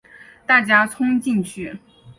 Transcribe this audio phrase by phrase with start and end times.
[0.47, 1.77] 大家冲进去